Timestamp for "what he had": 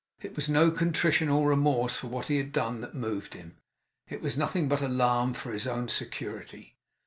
2.07-2.51